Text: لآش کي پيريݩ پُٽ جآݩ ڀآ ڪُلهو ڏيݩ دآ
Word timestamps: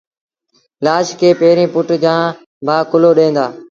لآش 0.85 1.07
کي 1.19 1.29
پيريݩ 1.39 1.71
پُٽ 1.73 1.87
جآݩ 2.03 2.35
ڀآ 2.65 2.77
ڪُلهو 2.91 3.11
ڏيݩ 3.17 3.35
دآ 3.35 3.45